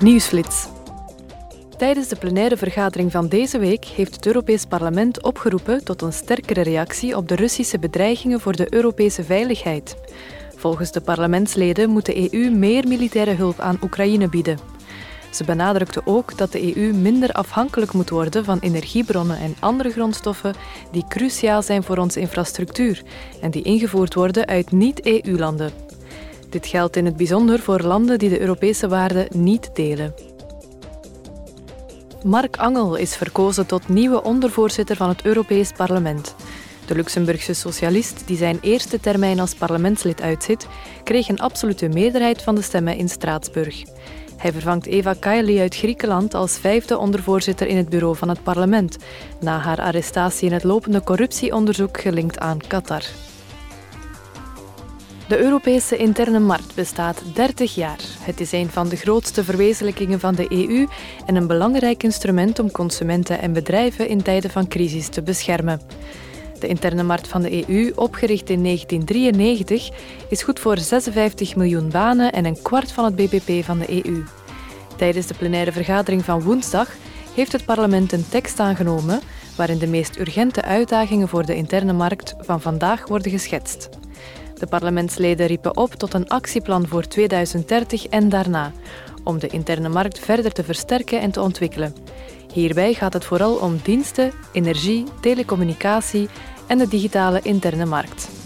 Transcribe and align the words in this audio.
Nieuwsflits. 0.00 0.68
Tijdens 1.76 2.08
de 2.08 2.16
plenaire 2.16 2.56
vergadering 2.56 3.12
van 3.12 3.28
deze 3.28 3.58
week 3.58 3.84
heeft 3.84 4.14
het 4.14 4.26
Europees 4.26 4.64
Parlement 4.64 5.22
opgeroepen 5.22 5.84
tot 5.84 6.02
een 6.02 6.12
sterkere 6.12 6.62
reactie 6.62 7.16
op 7.16 7.28
de 7.28 7.34
Russische 7.34 7.78
bedreigingen 7.78 8.40
voor 8.40 8.56
de 8.56 8.74
Europese 8.74 9.24
veiligheid. 9.24 9.96
Volgens 10.56 10.92
de 10.92 11.00
parlementsleden 11.00 11.90
moet 11.90 12.06
de 12.06 12.34
EU 12.34 12.50
meer 12.50 12.88
militaire 12.88 13.34
hulp 13.34 13.60
aan 13.60 13.78
Oekraïne 13.82 14.28
bieden. 14.28 14.58
Ze 15.30 15.44
benadrukte 15.44 16.02
ook 16.04 16.38
dat 16.38 16.52
de 16.52 16.76
EU 16.76 16.92
minder 16.92 17.32
afhankelijk 17.32 17.92
moet 17.92 18.10
worden 18.10 18.44
van 18.44 18.58
energiebronnen 18.58 19.38
en 19.38 19.56
andere 19.60 19.90
grondstoffen 19.90 20.54
die 20.92 21.04
cruciaal 21.08 21.62
zijn 21.62 21.82
voor 21.82 21.96
onze 21.96 22.20
infrastructuur 22.20 23.02
en 23.40 23.50
die 23.50 23.62
ingevoerd 23.62 24.14
worden 24.14 24.46
uit 24.46 24.70
niet-EU-landen. 24.70 25.87
Dit 26.50 26.66
geldt 26.66 26.96
in 26.96 27.04
het 27.04 27.16
bijzonder 27.16 27.58
voor 27.58 27.80
landen 27.80 28.18
die 28.18 28.28
de 28.28 28.40
Europese 28.40 28.88
waarden 28.88 29.26
niet 29.34 29.70
delen. 29.74 30.14
Mark 32.24 32.56
Angel 32.56 32.96
is 32.96 33.16
verkozen 33.16 33.66
tot 33.66 33.88
nieuwe 33.88 34.22
ondervoorzitter 34.22 34.96
van 34.96 35.08
het 35.08 35.24
Europees 35.24 35.72
Parlement. 35.72 36.34
De 36.86 36.94
Luxemburgse 36.94 37.52
socialist, 37.52 38.22
die 38.26 38.36
zijn 38.36 38.58
eerste 38.60 39.00
termijn 39.00 39.40
als 39.40 39.54
parlementslid 39.54 40.20
uitzit, 40.20 40.66
kreeg 41.04 41.28
een 41.28 41.40
absolute 41.40 41.88
meerderheid 41.88 42.42
van 42.42 42.54
de 42.54 42.62
stemmen 42.62 42.96
in 42.96 43.08
Straatsburg. 43.08 43.84
Hij 44.36 44.52
vervangt 44.52 44.86
Eva 44.86 45.14
Kaili 45.18 45.60
uit 45.60 45.76
Griekenland 45.76 46.34
als 46.34 46.58
vijfde 46.58 46.98
ondervoorzitter 46.98 47.66
in 47.66 47.76
het 47.76 47.88
bureau 47.88 48.16
van 48.16 48.28
het 48.28 48.42
parlement, 48.42 48.96
na 49.40 49.58
haar 49.58 49.80
arrestatie 49.80 50.46
in 50.46 50.52
het 50.52 50.64
lopende 50.64 51.02
corruptieonderzoek 51.02 52.00
gelinkt 52.00 52.38
aan 52.38 52.58
Qatar. 52.66 53.02
De 55.28 55.38
Europese 55.38 55.96
interne 55.96 56.38
markt 56.38 56.74
bestaat 56.74 57.22
30 57.34 57.74
jaar. 57.74 57.98
Het 58.20 58.40
is 58.40 58.52
een 58.52 58.68
van 58.68 58.88
de 58.88 58.96
grootste 58.96 59.44
verwezenlijkingen 59.44 60.20
van 60.20 60.34
de 60.34 60.52
EU 60.52 60.86
en 61.26 61.36
een 61.36 61.46
belangrijk 61.46 62.02
instrument 62.02 62.58
om 62.58 62.70
consumenten 62.70 63.40
en 63.40 63.52
bedrijven 63.52 64.08
in 64.08 64.22
tijden 64.22 64.50
van 64.50 64.68
crisis 64.68 65.08
te 65.08 65.22
beschermen. 65.22 65.80
De 66.60 66.66
interne 66.66 67.02
markt 67.02 67.28
van 67.28 67.42
de 67.42 67.68
EU, 67.68 67.92
opgericht 67.94 68.50
in 68.50 68.62
1993, 68.64 69.88
is 70.28 70.42
goed 70.42 70.60
voor 70.60 70.78
56 70.78 71.56
miljoen 71.56 71.90
banen 71.90 72.32
en 72.32 72.44
een 72.44 72.62
kwart 72.62 72.92
van 72.92 73.04
het 73.04 73.16
bbp 73.16 73.64
van 73.64 73.78
de 73.78 74.04
EU. 74.04 74.24
Tijdens 74.96 75.26
de 75.26 75.34
plenaire 75.34 75.72
vergadering 75.72 76.24
van 76.24 76.42
woensdag 76.42 76.88
heeft 77.34 77.52
het 77.52 77.64
parlement 77.64 78.12
een 78.12 78.28
tekst 78.28 78.60
aangenomen 78.60 79.20
waarin 79.56 79.78
de 79.78 79.86
meest 79.86 80.18
urgente 80.18 80.62
uitdagingen 80.62 81.28
voor 81.28 81.46
de 81.46 81.54
interne 81.54 81.92
markt 81.92 82.34
van 82.38 82.60
vandaag 82.60 83.08
worden 83.08 83.30
geschetst. 83.30 83.97
De 84.58 84.66
parlementsleden 84.66 85.46
riepen 85.46 85.76
op 85.76 85.94
tot 85.94 86.14
een 86.14 86.28
actieplan 86.28 86.86
voor 86.86 87.02
2030 87.02 88.06
en 88.06 88.28
daarna, 88.28 88.72
om 89.24 89.38
de 89.38 89.46
interne 89.46 89.88
markt 89.88 90.18
verder 90.18 90.52
te 90.52 90.64
versterken 90.64 91.20
en 91.20 91.30
te 91.30 91.40
ontwikkelen. 91.40 91.94
Hierbij 92.52 92.94
gaat 92.94 93.12
het 93.12 93.24
vooral 93.24 93.54
om 93.54 93.80
diensten, 93.82 94.32
energie, 94.52 95.04
telecommunicatie 95.20 96.28
en 96.66 96.78
de 96.78 96.88
digitale 96.88 97.40
interne 97.42 97.86
markt. 97.86 98.37